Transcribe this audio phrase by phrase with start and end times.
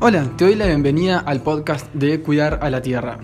[0.00, 3.18] Hola, te doy la bienvenida al podcast de Cuidar a la Tierra.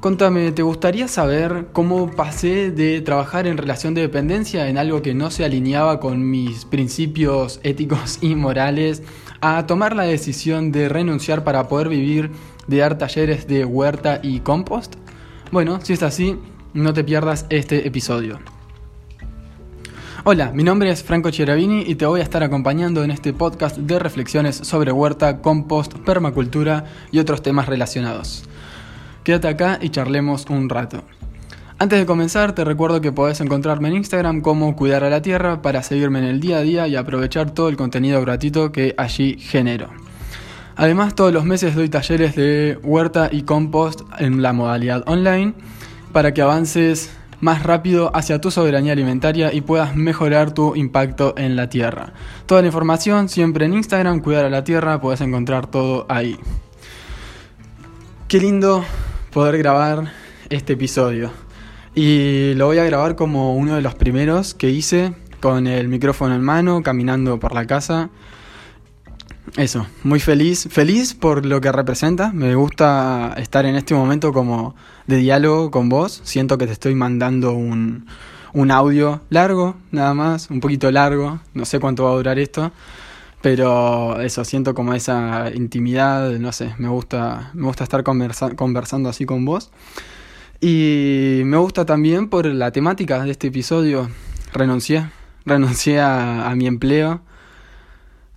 [0.00, 5.14] Contame, ¿te gustaría saber cómo pasé de trabajar en relación de dependencia en algo que
[5.14, 9.04] no se alineaba con mis principios éticos y morales
[9.40, 12.32] a tomar la decisión de renunciar para poder vivir
[12.66, 14.96] de dar talleres de huerta y compost?
[15.52, 16.36] Bueno, si es así,
[16.74, 18.40] no te pierdas este episodio.
[20.22, 23.78] Hola, mi nombre es Franco Cheravini y te voy a estar acompañando en este podcast
[23.78, 28.44] de reflexiones sobre huerta, compost, permacultura y otros temas relacionados.
[29.24, 31.04] Quédate acá y charlemos un rato.
[31.78, 35.62] Antes de comenzar, te recuerdo que podés encontrarme en Instagram como Cuidar a la Tierra
[35.62, 39.38] para seguirme en el día a día y aprovechar todo el contenido gratuito que allí
[39.38, 39.88] genero.
[40.76, 45.54] Además, todos los meses doy talleres de huerta y compost en la modalidad online
[46.12, 51.56] para que avances más rápido hacia tu soberanía alimentaria y puedas mejorar tu impacto en
[51.56, 52.12] la tierra.
[52.46, 56.38] Toda la información siempre en Instagram, Cuidar a la Tierra, puedes encontrar todo ahí.
[58.28, 58.84] Qué lindo
[59.32, 60.12] poder grabar
[60.48, 61.30] este episodio.
[61.94, 66.34] Y lo voy a grabar como uno de los primeros que hice, con el micrófono
[66.34, 68.10] en mano, caminando por la casa.
[69.56, 72.32] Eso, muy feliz, feliz por lo que representa.
[72.32, 74.76] Me gusta estar en este momento como
[75.06, 76.20] de diálogo con vos.
[76.24, 78.06] Siento que te estoy mandando un,
[78.52, 81.40] un audio largo, nada más, un poquito largo.
[81.52, 82.70] No sé cuánto va a durar esto.
[83.42, 89.24] Pero eso, siento como esa intimidad, no sé, me gusta, me gusta estar conversando así
[89.24, 89.70] con vos.
[90.60, 94.10] Y me gusta también por la temática de este episodio.
[94.52, 95.10] Renuncié,
[95.44, 97.22] renuncié a mi empleo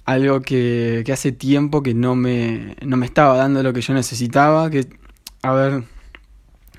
[0.06, 3.94] algo que, que hace tiempo que no me, no me estaba dando lo que yo
[3.94, 4.88] necesitaba, que,
[5.42, 5.84] a ver,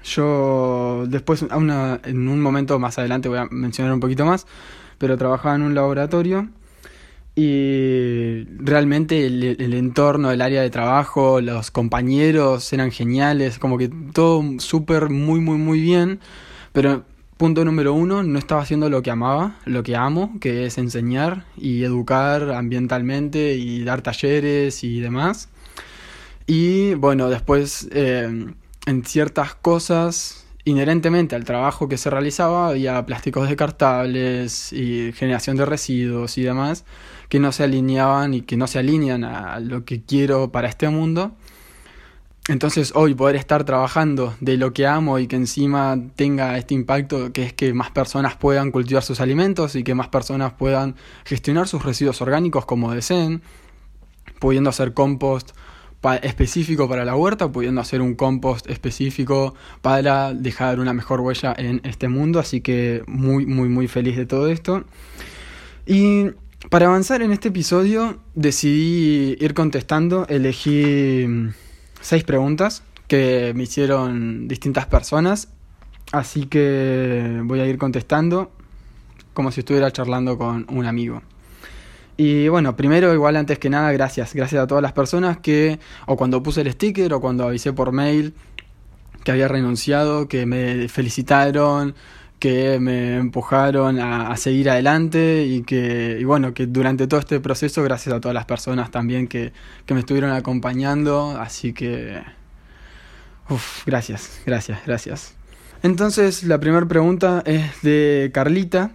[0.05, 4.47] yo después, en un momento más adelante voy a mencionar un poquito más,
[4.99, 6.49] pero trabajaba en un laboratorio
[7.37, 13.91] y realmente el, el entorno, el área de trabajo, los compañeros eran geniales, como que
[14.13, 16.21] todo súper, muy, muy, muy bien,
[16.73, 17.05] pero
[17.37, 21.45] Punto número uno, no estaba haciendo lo que amaba, lo que amo, que es enseñar
[21.57, 25.49] y educar ambientalmente y dar talleres y demás.
[26.47, 28.47] Y bueno, después eh,
[28.87, 35.67] en ciertas cosas, inherentemente al trabajo que se realizaba, había plásticos descartables y generación de
[35.67, 36.85] residuos y demás
[37.29, 40.89] que no se alineaban y que no se alinean a lo que quiero para este
[40.89, 41.33] mundo.
[42.47, 47.33] Entonces hoy poder estar trabajando de lo que amo y que encima tenga este impacto
[47.33, 50.95] que es que más personas puedan cultivar sus alimentos y que más personas puedan
[51.25, 53.41] gestionar sus residuos orgánicos como deseen,
[54.41, 55.53] pudiendo hacer compost
[56.21, 61.81] específico para la huerta, pudiendo hacer un compost específico para dejar una mejor huella en
[61.85, 64.85] este mundo, así que muy muy muy feliz de todo esto.
[65.87, 66.27] Y
[66.69, 71.27] para avanzar en este episodio decidí ir contestando, elegí
[72.05, 75.49] seis preguntas que me hicieron distintas personas,
[76.13, 78.53] así que voy a ir contestando
[79.33, 81.23] como si estuviera charlando con un amigo.
[82.19, 84.35] Y bueno, primero, igual antes que nada, gracias.
[84.35, 87.91] Gracias a todas las personas que, o cuando puse el sticker, o cuando avisé por
[87.91, 88.35] mail
[89.25, 91.95] que había renunciado, que me felicitaron,
[92.45, 97.83] que me empujaron a, seguir adelante y que, y bueno, que durante todo este proceso,
[97.83, 99.55] gracias a todas las personas también que,
[99.87, 102.23] que me estuvieron acompañando, así que,
[103.87, 105.35] gracias, gracias, gracias.
[105.83, 108.91] Entonces, la primera pregunta es de Carlita,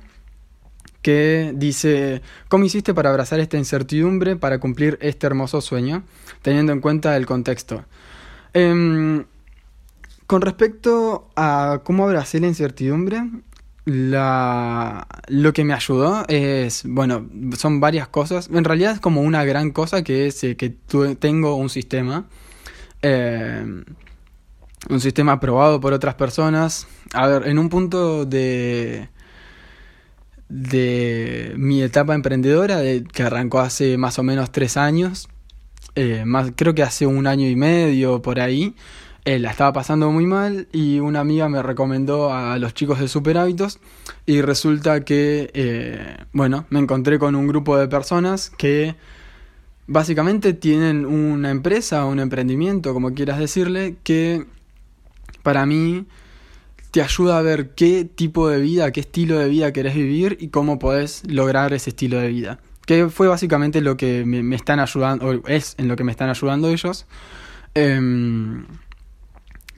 [1.02, 6.04] que dice, ¿cómo hiciste para abrazar esta incertidumbre, para cumplir este hermoso sueño,
[6.44, 7.84] teniendo en cuenta el contexto?
[8.54, 9.24] Eh,
[10.30, 13.24] con respecto a cómo abracé la incertidumbre,
[13.86, 18.48] la, lo que me ayudó es, bueno, son varias cosas.
[18.54, 20.70] En realidad es como una gran cosa que es eh, que
[21.18, 22.28] tengo un sistema.
[23.02, 23.84] Eh,
[24.88, 26.86] un sistema aprobado por otras personas.
[27.12, 29.10] A ver, en un punto de
[30.48, 32.82] de mi etapa emprendedora,
[33.12, 35.28] que arrancó hace más o menos tres años,
[35.96, 38.76] eh, más, creo que hace un año y medio por ahí,
[39.26, 43.08] él la estaba pasando muy mal y una amiga me recomendó a los chicos de
[43.08, 43.80] Super Hábitos
[44.26, 48.96] y resulta que, eh, bueno, me encontré con un grupo de personas que
[49.88, 54.46] básicamente tienen una empresa un emprendimiento, como quieras decirle, que
[55.44, 56.06] para mí
[56.92, 60.50] te ayuda a ver qué tipo de vida, qué estilo de vida querés vivir y
[60.50, 62.60] cómo podés lograr ese estilo de vida.
[62.86, 66.30] Que fue básicamente lo que me, están ayudando, o es en lo que me están
[66.30, 67.06] ayudando ellos.
[67.76, 68.66] Em,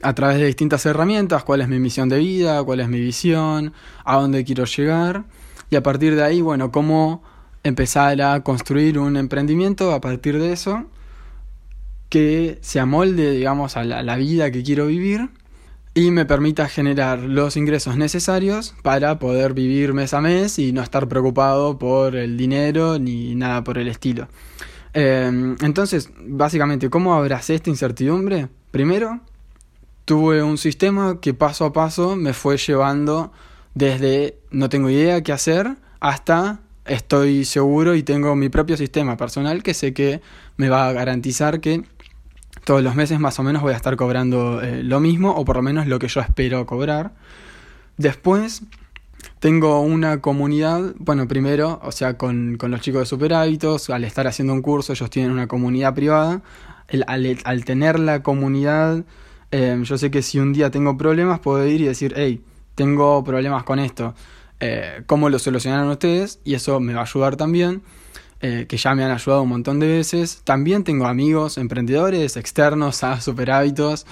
[0.02, 3.72] a través de distintas herramientas, cuál es mi misión de vida, cuál es mi visión,
[4.04, 5.24] a dónde quiero llegar
[5.70, 7.22] y a partir de ahí, bueno, cómo
[7.62, 10.84] empezar a construir un emprendimiento a partir de eso
[12.10, 15.30] que se amolde, digamos, a la, vida que quiero vivir
[15.94, 20.82] y me permita generar los ingresos necesarios para poder vivir mes a mes y no
[20.82, 24.28] estar preocupado por el dinero ni nada por el estilo.
[24.92, 28.48] Em, entonces, básicamente, ¿cómo abracé esta incertidumbre?
[28.70, 29.20] Primero,
[30.12, 33.32] tuve un sistema que paso a paso me fue llevando
[33.72, 39.62] desde no tengo idea qué hacer hasta estoy seguro y tengo mi propio sistema personal
[39.62, 40.20] que sé que
[40.58, 41.84] me va a garantizar que
[42.64, 45.56] todos los meses más o menos voy a estar cobrando eh, lo mismo o por
[45.56, 47.12] lo menos lo que yo espero cobrar.
[47.96, 48.64] Después
[49.38, 54.26] tengo una comunidad, bueno, primero, o sea, con, los chicos de Super Hábitos, al estar
[54.26, 56.42] haciendo un curso, ellos tienen una comunidad privada.
[57.06, 59.06] al, tener la comunidad,
[59.52, 62.42] eh, yo sé que si un día tengo problemas, puedo ir y decir, hey,
[62.74, 64.14] tengo problemas con esto,
[64.58, 66.40] eh, ¿cómo lo solucionaron ustedes?
[66.44, 67.82] Y eso me va a ayudar también.
[68.44, 70.42] Eh, que ya me han ayudado un montón de veces.
[70.42, 74.04] También tengo amigos emprendedores externos a Super Hábitos,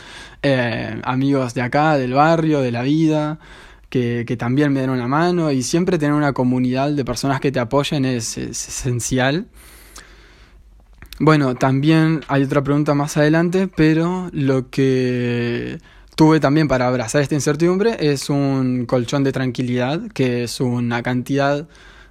[0.45, 3.41] eh, amigos de acá, del barrio, de la vida,
[3.89, 7.59] que, también me dan una mano y siempre tener una comunidad de personas que te
[7.59, 9.49] apoyen es, esencial.
[11.23, 15.79] Bueno, también hay otra pregunta más adelante, pero lo que
[16.17, 21.69] tuve también para abrazar esta incertidumbre es un colchón de tranquilidad, que es una cantidad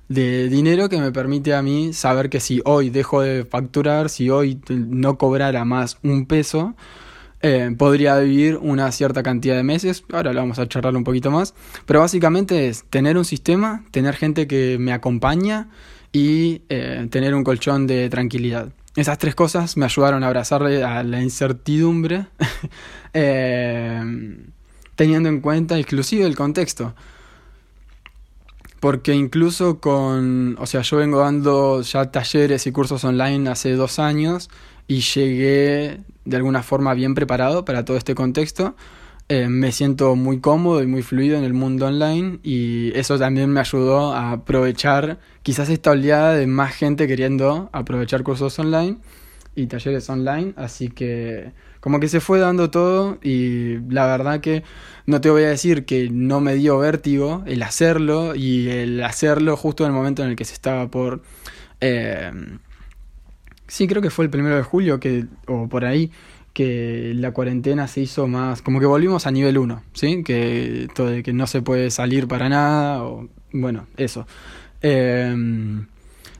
[0.10, 4.30] de dinero que me permite a mí saber que si hoy dejo de facturar, si
[4.30, 6.76] hoy no cobrara más un peso,
[7.42, 10.04] eh, podría vivir una cierta cantidad de meses.
[10.14, 11.56] Ahora lo vamos a charlar un poquito más.
[11.88, 15.68] Pero básicamente es tener un sistema, tener gente que me acompaña
[16.12, 18.72] y eh, tener un colchón de tranquilidad.
[18.96, 22.26] Esas tres cosas me ayudaron a abrazarle a la incertidumbre,
[23.14, 24.02] eh,
[24.96, 26.96] teniendo en cuenta inclusive el contexto.
[28.80, 34.00] Porque incluso con, o sea, yo vengo dando ya talleres y cursos online hace dos
[34.00, 34.50] años
[34.88, 38.76] y llegué de alguna forma bien preparado para todo este contexto.
[39.32, 43.52] Eh, me siento muy cómodo y muy fluido en el mundo online y eso también
[43.52, 48.98] me ayudó a aprovechar quizás esta oleada de más gente queriendo aprovechar cursos online
[49.54, 50.54] y talleres online.
[50.56, 54.64] Así que como que se fue dando todo y la verdad que
[55.06, 59.56] no te voy a decir que no me dio vértigo el hacerlo y el hacerlo
[59.56, 61.22] justo en el momento en el que se estaba por...
[61.82, 62.32] Eh,
[63.68, 66.12] sí, creo que fue el primero de julio que, o por ahí
[66.60, 70.24] que la cuarentena se hizo más, como que volvimos a nivel 1, ¿sí?
[70.24, 74.28] Que, todo que no se puede salir para nada, o bueno, eso.
[74.82, 75.36] Eh,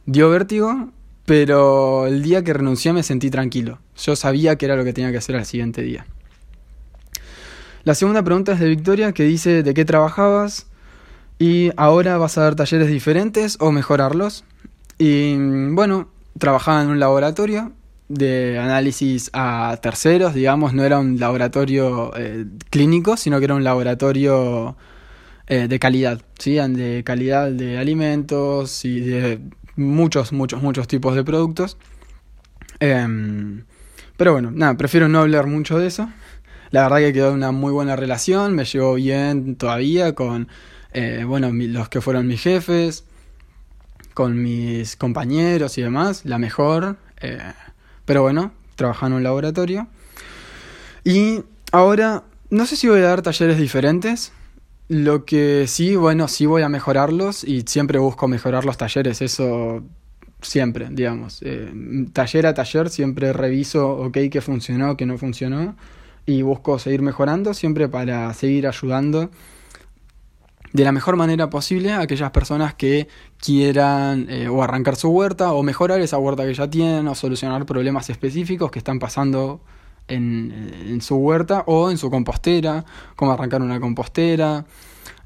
[0.06, 0.92] dio vértigo
[1.30, 3.78] pero el día que renuncié me sentí tranquilo.
[3.96, 6.08] Yo sabía que era lo que tenía que hacer al siguiente día.
[7.84, 10.66] La segunda pregunta es de Victoria que dice de qué trabajabas
[11.38, 14.44] y ahora vas a dar talleres diferentes o mejorarlos.
[14.98, 15.36] Y
[15.70, 17.74] bueno, trabajaba en un laboratorio
[18.10, 23.64] de análisis a terceros, digamos, no era un laboratorio eh, clínico, sino que era un
[23.64, 24.76] laboratorio
[25.48, 26.56] eh, de calidad, ¿sí?
[26.56, 29.40] de calidad de alimentos y de
[29.76, 31.78] muchos, muchos, muchos tipos de productos.
[32.80, 33.64] Em,
[34.18, 36.10] pero bueno, nada, prefiero no hablar mucho de eso.
[36.72, 40.48] La verdad que quedó una muy buena relación, me llevo bien todavía con,
[40.94, 43.06] eh, bueno, los que fueron mis jefes,
[44.16, 46.98] con mis compañeros y demás, la mejor.
[48.10, 49.88] Pero bueno, trabajando en un laboratorio.
[51.04, 54.32] Y ahora, no sé si voy a dar talleres diferentes,
[54.88, 59.84] lo que sí, bueno, sí voy a mejorarlos y siempre busco mejorar los talleres, eso
[60.42, 61.44] siempre, digamos.
[61.44, 61.72] Eh,
[62.12, 65.76] taller a taller siempre reviso, ok, qué funcionó, qué no funcionó
[66.26, 69.30] y busco seguir mejorando siempre para seguir ayudando
[70.74, 73.08] de la mejor manera posible a aquellas personas que
[73.40, 77.66] quieran eh, o arrancar su huerta o mejorar esa huerta que ya tienen o solucionar
[77.66, 79.62] problemas específicos que están pasando
[80.08, 82.86] en, su huerta o en su compostera,
[83.16, 84.66] cómo arrancar una compostera.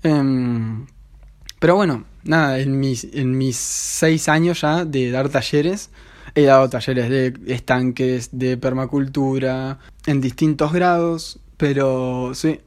[0.04, 0.86] Em,
[1.60, 5.90] pero bueno, nada, en mis, en mis seis años ya de dar talleres,
[6.36, 12.60] he dado talleres de estanques, de permacultura, en distintos grados, pero sí.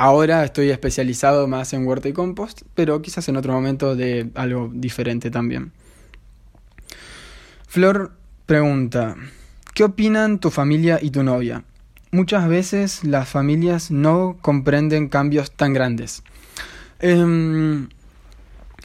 [0.00, 4.70] Ahora estoy especializado más en huerta y compost, pero quizás en otro momento de algo
[4.72, 5.72] diferente también.
[7.66, 8.12] Flor
[8.46, 9.16] pregunta,
[9.74, 11.64] ¿Qué opinan tu familia y tu novia?
[12.12, 16.22] Muchas veces las familias no comprenden cambios tan grandes.
[17.00, 17.88] Em,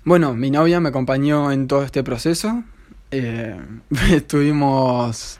[0.03, 2.63] bueno, mi novia me acompañó en todo este proceso.
[3.11, 3.55] Eh,
[4.11, 5.39] estuvimos...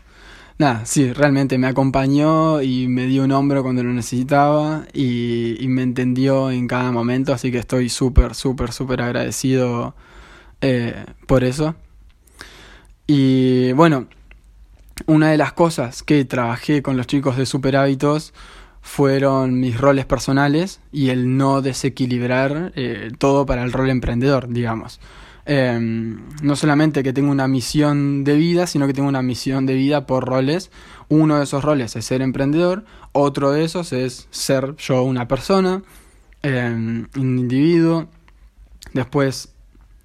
[0.59, 5.81] Nada, sí, realmente me acompañó y me dio un hombro cuando lo necesitaba y, me
[5.81, 9.95] entendió en cada momento, así que estoy súper, súper, súper agradecido
[10.61, 11.75] eh, por eso.
[13.07, 14.07] Y bueno,
[15.07, 18.33] una de las cosas que trabajé con los chicos de Super Hábitos
[18.81, 24.99] fueron mis roles personales y el no desequilibrar eh, todo para el rol emprendedor, digamos.
[25.45, 29.73] Em, no solamente que tengo una misión de vida, sino que tengo una misión de
[29.73, 30.71] vida por roles.
[31.09, 35.83] Uno de esos roles es ser emprendedor, otro de esos es ser yo una persona,
[36.41, 38.07] em, un individuo,
[38.93, 39.53] después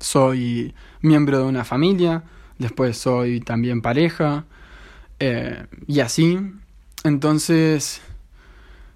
[0.00, 2.24] soy miembro de una familia,
[2.58, 4.44] después soy también pareja,
[5.20, 6.38] eh, y así.
[7.04, 8.00] Entonces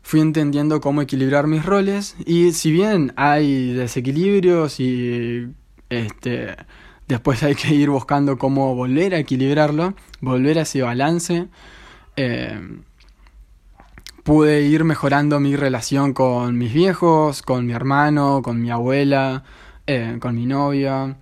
[0.02, 5.48] fui entendiendo cómo equilibrar mis roles y si bien hay desequilibrios y
[5.98, 6.56] este
[7.08, 11.48] después hay que ir buscando cómo volver a equilibrarlo, volver a ese balance,
[12.16, 12.60] eh,
[14.22, 19.44] pude ir mejorando mi relación con mis viejos, con mi hermano, con mi abuela,
[19.86, 21.16] eh, con mi novia.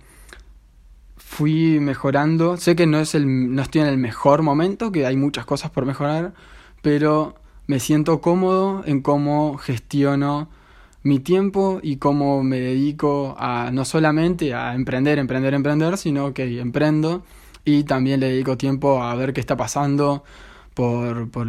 [1.17, 2.57] Fui mejorando.
[2.57, 5.71] Sé que no, es el, no estoy en el mejor momento, que hay muchas cosas
[5.71, 6.33] por mejorar,
[6.81, 7.35] pero
[7.67, 10.49] me siento cómodo en cómo gestiono
[11.03, 16.59] mi tiempo y cómo me dedico a no solamente a emprender, emprender, emprender, sino que
[16.59, 17.23] emprendo
[17.65, 20.23] y también le dedico tiempo a ver qué está pasando
[20.73, 21.47] por, por,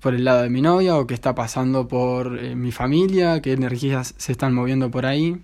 [0.00, 3.52] por el lado de mi novia o qué está pasando por eh, mi familia, qué
[3.52, 5.40] energías se están moviendo por ahí,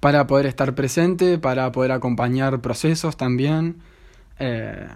[0.00, 3.76] para poder estar presente, para poder acompañar procesos también.
[4.38, 4.88] Eh,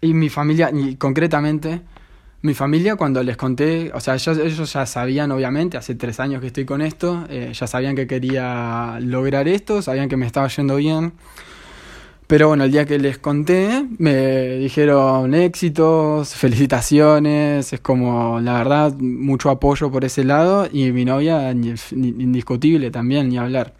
[0.00, 1.82] y mi familia, y concretamente,
[2.42, 6.46] mi familia cuando les conté, o sea, ellos, ya sabían obviamente, hace tres años que
[6.46, 10.76] estoy con esto, eh, ya sabían que quería lograr esto, sabían que me estaba yendo
[10.76, 11.12] bien.
[12.26, 18.94] Pero bueno, el día que les conté, me dijeron éxitos, felicitaciones, es como, la verdad,
[18.94, 23.74] mucho apoyo por ese lado y mi novia, indiscutible también, ni hablar.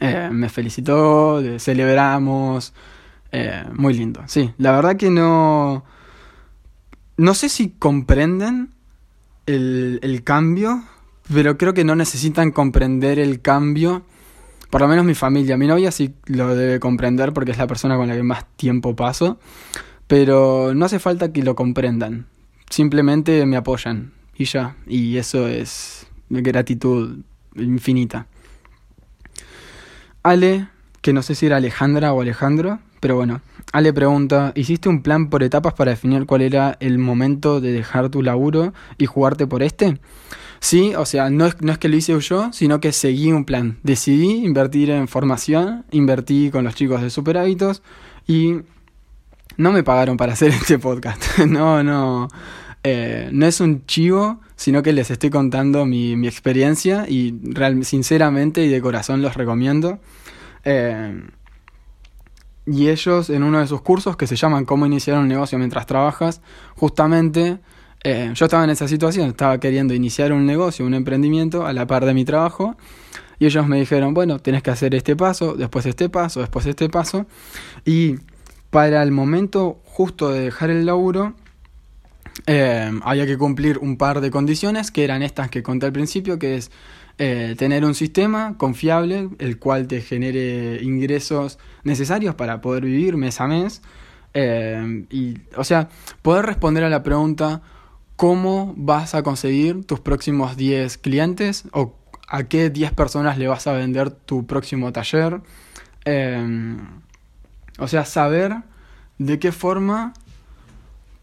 [0.00, 2.74] Eh, me felicitó, celebramos,
[3.30, 4.22] eh, muy lindo.
[4.26, 5.84] Sí, la verdad que no
[7.20, 8.70] no sé si comprenden
[9.44, 10.82] el, cambio,
[11.30, 14.06] pero creo que no necesitan comprender el cambio.
[14.70, 17.98] Por lo menos mi familia, mi novia sí lo debe comprender porque es la persona
[17.98, 19.38] con la que más tiempo paso,
[20.06, 22.26] pero no hace falta que lo comprendan,
[22.70, 27.18] simplemente me apoyan y ya, y eso es gratitud
[27.54, 28.28] infinita.
[30.22, 30.68] Ale,
[31.02, 33.40] que no sé si era Alejandra o Alejandro, pero bueno,
[33.72, 38.10] Ale pregunta, ¿hiciste un plan por etapas para definir cuál era el momento de dejar
[38.10, 39.98] tu laburo y jugarte por este?
[40.60, 43.78] Sí, o sea, no es, que lo hice yo, sino que seguí un plan.
[43.82, 47.82] Decidí invertir en formación, invertí con los chicos de Super Hábitos
[48.26, 48.56] y
[49.56, 51.38] no me pagaron para hacer este podcast.
[51.46, 52.28] no, no.
[52.82, 57.84] Eh, no es un chivo, sino que les estoy contando mi, mi experiencia y real,
[57.84, 60.00] sinceramente y de corazón los recomiendo.
[60.64, 61.22] Eh,
[62.70, 65.86] y ellos en uno de sus cursos que se llaman Cómo iniciar un negocio mientras
[65.86, 66.40] trabajas,
[66.76, 67.58] justamente
[68.04, 71.86] eh, yo estaba en esa situación, estaba queriendo iniciar un negocio, un emprendimiento a la
[71.86, 72.76] par de mi trabajo.
[73.38, 76.88] Y ellos me dijeron, bueno, tienes que hacer este paso, después este paso, después este
[76.88, 77.26] paso.
[77.84, 78.16] Y
[78.70, 81.34] para el momento justo de dejar el laburo,
[82.46, 86.38] eh, había que cumplir un par de condiciones, que eran estas que conté al principio,
[86.38, 86.70] que es
[87.22, 93.42] eh, tener un sistema confiable, el cual te genere ingresos necesarios para poder vivir mes
[93.42, 93.82] a mes.
[94.32, 95.90] Eh, y, o sea,
[96.22, 97.60] poder responder a la pregunta,
[98.16, 101.64] ¿cómo vas a conseguir tus próximos 10 clientes?
[101.72, 101.94] ¿O
[102.26, 105.42] a qué 10 personas le vas a vender tu próximo taller?
[106.06, 106.78] Eh,
[107.78, 108.62] o sea, saber
[109.18, 110.14] de qué forma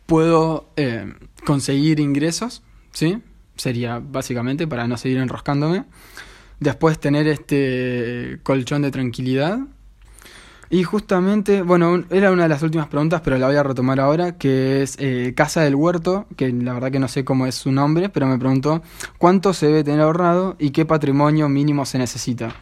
[0.06, 0.70] puedo
[1.44, 2.62] conseguir ingresos,
[2.92, 3.24] ¿sí?
[3.58, 5.86] Sería básicamente para no seguir enroscándome.
[6.60, 9.60] Después tener este colchón de tranquilidad.
[10.70, 14.38] Y justamente, bueno, era una de las últimas preguntas, pero la voy a retomar ahora,
[14.38, 17.72] que es eh, Casa del Huerto, que la verdad que no sé cómo es su
[17.72, 18.82] nombre, pero me preguntó
[19.18, 22.54] cuánto se debe tener ahorrado y qué patrimonio mínimo se necesita.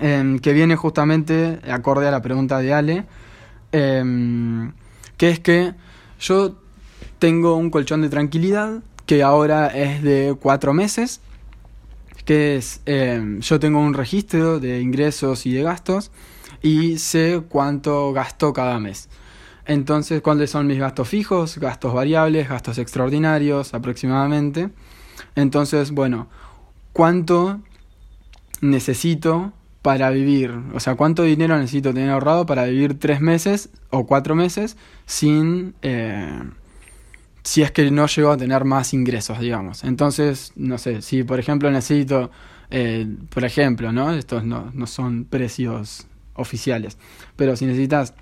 [0.00, 3.06] Em, que viene justamente acorde a la pregunta de Ale,
[3.72, 4.72] em,
[5.16, 5.74] que es que
[6.20, 6.56] yo
[7.18, 11.22] tengo un colchón de tranquilidad que ahora es de cuatro meses,
[12.26, 16.10] que es, eh, yo tengo un registro de ingresos y de gastos
[16.60, 19.08] y sé cuánto gasto cada mes.
[19.64, 24.68] Entonces, ¿cuáles son mis gastos fijos, gastos variables, gastos extraordinarios aproximadamente?
[25.36, 26.28] Entonces, bueno,
[26.92, 27.60] ¿cuánto
[28.60, 30.52] necesito para vivir?
[30.74, 35.74] O sea, ¿cuánto dinero necesito tener ahorrado para vivir tres meses o cuatro meses sin...
[35.80, 36.42] Eh,
[37.48, 39.82] si es que no llego a tener más ingresos, digamos.
[39.82, 42.30] Entonces, no sé, si por ejemplo necesito,
[42.70, 44.12] eh, por ejemplo, ¿no?
[44.12, 46.98] Estos no, no son precios oficiales,
[47.36, 48.12] pero si necesitas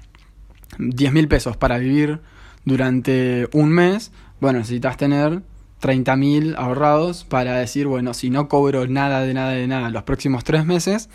[0.79, 2.21] 10 mil pesos para vivir
[2.65, 5.43] durante un mes, bueno, necesitas tener
[5.83, 10.45] 30.000 ahorrados para decir, bueno, si no cobro nada de nada de nada los próximos
[10.45, 11.11] tres meses,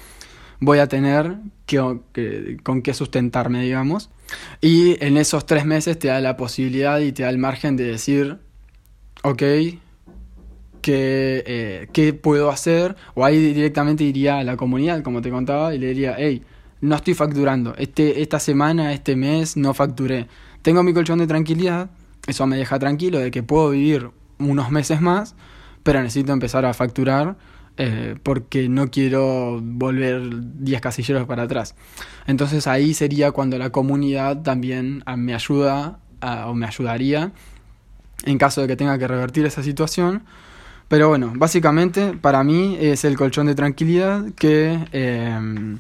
[0.60, 4.10] voy a tener que, con qué sustentarme, digamos.
[4.62, 7.86] Y en esos tres meses te da la posibilidad y te da el margen de
[7.86, 8.38] decir,
[9.24, 9.80] ok, ¿qué,
[10.82, 12.96] eh, ¿qué puedo hacer?
[13.14, 16.44] O ahí directamente iría a la comunidad, como te contaba, y le diría, hey,
[16.82, 20.28] no estoy facturando, este, esta semana, este mes no facturé.
[20.62, 21.90] Tengo mi colchón de tranquilidad,
[22.28, 24.10] eso me deja tranquilo de que puedo vivir
[24.40, 25.36] unos meses más,
[25.84, 27.36] pero necesito empezar a facturar
[27.84, 30.22] eh, porque no quiero volver
[30.60, 31.74] 10 casilleros para atrás.
[32.28, 35.98] Entonces ahí sería cuando la comunidad también ah, me ayuda
[36.46, 37.32] o me ayudaría
[38.26, 40.22] en caso de que tenga que revertir esa situación.
[40.90, 45.80] Pero bueno, básicamente para mí es el colchón de tranquilidad que em,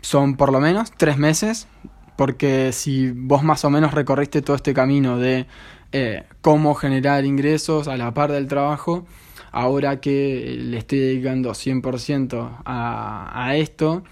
[0.00, 1.68] son por lo menos tres meses,
[2.16, 5.46] porque si vos más o menos recorriste todo este camino de
[5.92, 9.06] eh, cómo generar ingresos a la par del trabajo,
[9.50, 14.02] ahora que le estoy dedicando 100% a, a esto,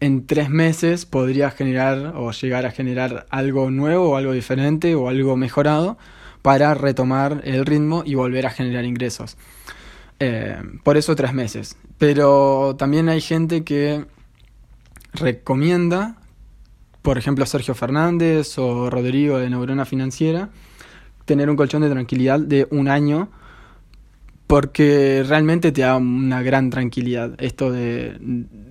[0.00, 5.08] en tres meses podría generar o llegar a generar algo nuevo o algo diferente o
[5.08, 5.98] algo mejorado
[6.42, 9.36] para retomar el ritmo y volver a generar ingresos.
[10.18, 11.76] Eh, por eso tres meses.
[11.98, 14.06] Pero también hay gente que
[15.12, 16.16] recomienda,
[17.02, 20.50] por ejemplo Sergio Fernández o Rodrigo de Neurona Financiera,
[21.24, 23.30] tener un colchón de tranquilidad de un año
[24.46, 28.18] porque realmente te da una gran tranquilidad esto de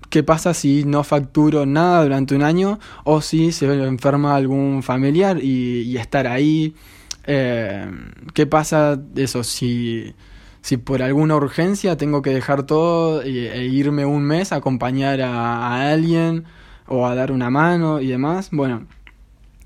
[0.09, 5.39] qué pasa si no facturo nada durante un año o si se enferma algún familiar
[5.41, 6.75] y, estar ahí.
[7.25, 7.89] Eh,
[8.33, 10.13] ¿Qué pasa eso si,
[10.61, 15.91] si por alguna urgencia tengo que dejar todo e, irme un mes a acompañar a,
[15.91, 16.45] alguien
[16.89, 18.49] o a dar una mano y demás?
[18.51, 18.85] Bueno,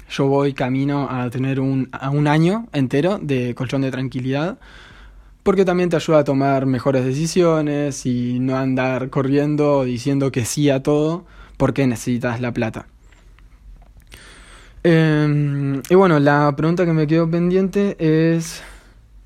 [0.09, 4.59] yo voy camino a tener un, un año entero de colchón de tranquilidad
[5.43, 10.69] porque también te ayuda a tomar mejores decisiones y no andar corriendo diciendo que sí
[10.69, 11.25] a todo
[11.57, 12.87] porque necesitas la plata.
[14.83, 18.61] Em, y bueno, la pregunta que me quedó pendiente es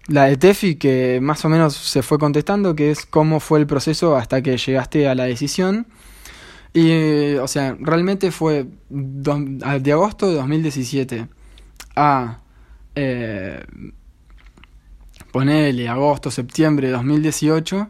[0.08, 3.68] la de Tefi, que más o menos se fue contestando, que es cómo fue el
[3.68, 5.88] proceso hasta que llegaste a la decisión.
[6.78, 11.28] Y, o sea, realmente fue de agosto de 2017
[11.96, 12.42] a
[12.94, 13.66] eh,
[15.32, 17.90] ponele agosto, septiembre de 2018,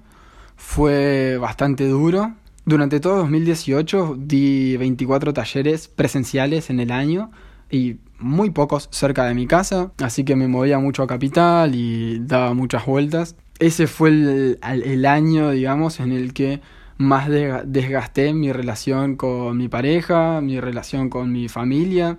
[0.56, 2.34] fue bastante duro.
[2.64, 7.30] Durante todo 2018 di 24 talleres presenciales en el año
[7.70, 12.20] y muy pocos cerca de mi casa, así que me movía mucho a capital y
[12.20, 13.36] daba muchas vueltas.
[13.60, 16.62] Ese fue el, el año, digamos, en el que
[16.98, 22.18] más desgasté mi relación con mi pareja, mi relación con mi familia,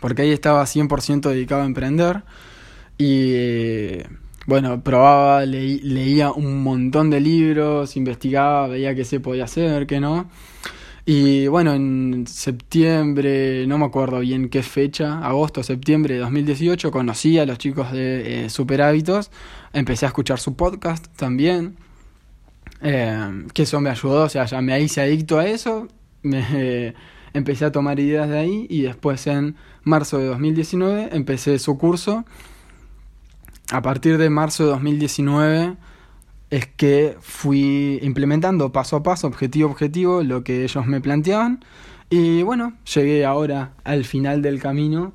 [0.00, 2.22] porque ahí estaba 100% dedicado a emprender
[2.98, 3.98] y
[4.46, 10.28] bueno, probaba, leía un montón de libros, investigaba, veía qué se podía hacer, qué no.
[11.06, 17.38] Y bueno, en septiembre, no me acuerdo bien qué fecha, agosto, septiembre de 2018, conocí
[17.38, 19.30] a los chicos de eh, Super Hábitos,
[19.74, 21.76] empecé a escuchar su podcast también,
[22.84, 25.88] eh, que eso me ayudó, o sea, ya me hice adicto a eso,
[26.22, 26.94] me,
[27.34, 32.24] empecé a tomar ideas de ahí y después en marzo de 2019 empecé su curso
[33.70, 35.76] a partir de marzo de 2019
[36.50, 41.64] es que fui implementando paso a paso, objetivo a objetivo, lo que ellos me planteaban.
[42.10, 45.14] Y bueno, llegué ahora al final del camino,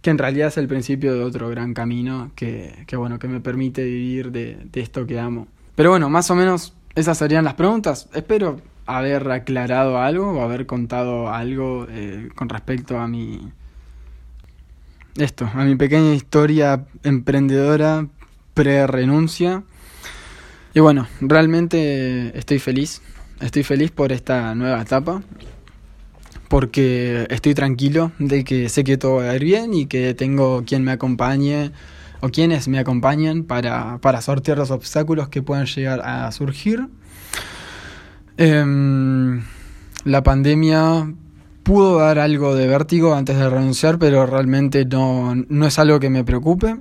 [0.00, 3.40] que en realidad es el principio de otro gran camino que, que bueno, que me
[3.40, 5.48] permite vivir de, esto que amo.
[5.74, 8.08] Pero bueno, más o menos esas serían las preguntas.
[8.14, 13.52] Espero haber aclarado algo o haber contado algo eh, con respecto a mi,
[15.16, 18.06] esto, a mi pequeña historia emprendedora
[18.54, 19.62] pre-renuncia.
[20.74, 23.02] Y bueno, realmente estoy feliz.
[23.40, 25.22] Estoy feliz por esta nueva etapa.
[26.48, 30.64] Porque estoy tranquilo de que sé que todo va a ir bien y que tengo
[30.66, 31.72] quien me acompañe
[32.22, 36.88] o quienes me acompañan para, para sortear los obstáculos que puedan llegar a surgir.
[38.36, 39.42] Em,
[40.04, 41.12] la pandemia
[41.64, 46.10] pudo dar algo de vértigo antes de renunciar, pero realmente no, no es algo que
[46.10, 46.76] me preocupe.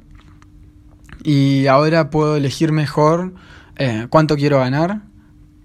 [1.24, 3.34] Y ahora puedo elegir mejor
[3.78, 5.02] eh, cuánto quiero ganar,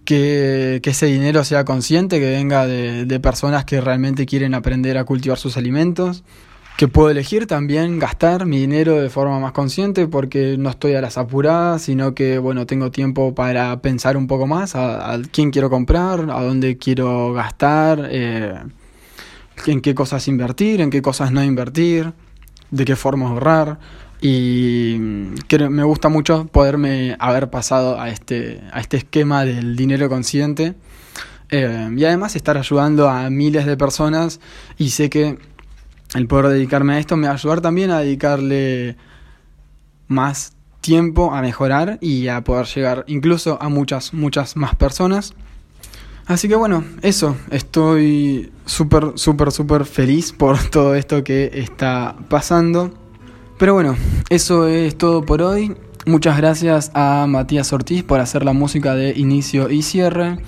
[0.07, 4.97] que, que, ese dinero sea consciente, que venga de, de personas que realmente quieren aprender
[4.97, 6.25] a cultivar sus alimentos,
[6.77, 11.01] que puedo elegir también gastar mi dinero de forma más consciente porque no estoy a
[11.01, 15.71] las apuradas, sino que bueno, tengo tiempo para pensar un poco más a, quién quiero
[15.71, 18.09] comprar, a dónde quiero gastar.
[18.11, 18.55] Eh,
[19.67, 22.13] en qué cosas invertir, en qué cosas no invertir,
[22.71, 23.79] de qué forma ahorrar.
[24.21, 25.35] Y mm,
[25.71, 30.75] me gusta mucho poderme haber pasado a este, a este esquema del dinero consciente.
[31.51, 34.41] Eh, y además estar ayudando a miles de personas
[34.79, 35.39] y sé que
[36.17, 38.97] el poder dedicarme a esto me va a ayudar también a dedicarle
[40.09, 45.35] más tiempo a mejorar y a poder llegar incluso a muchas, muchas más personas.
[46.27, 52.95] Así que bueno, eso, estoy súper, súper, súper feliz por todo esto que está pasando.
[53.59, 53.97] Pero bueno,
[54.29, 55.75] eso es todo por hoy.
[56.05, 60.39] Muchas gracias a Matías Ortiz por hacer la música de inicio y cierre.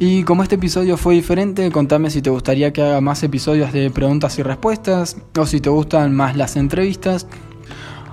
[0.00, 3.90] Y como este episodio fue diferente, contame si te gustaría que haga más episodios de
[3.90, 7.28] preguntas y respuestas, o si te gustan más las entrevistas,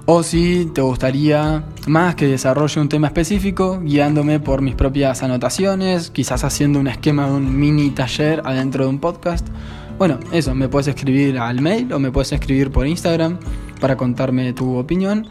[0.05, 6.11] o si te gustaría más que desarrolle un tema específico, guiándome por mis propias anotaciones,
[6.11, 9.47] quizás haciendo un esquema de un mini taller adentro de un podcast.
[9.97, 13.39] Bueno, eso, me puedes escribir al mail o me puedes escribir por Instagram
[13.84, 15.28] para contarme tu opinión.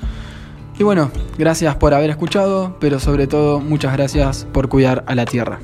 [0.79, 5.25] Y bueno, gracias por haber escuchado, pero sobre todo muchas gracias por cuidar a la
[5.25, 5.59] Tierra.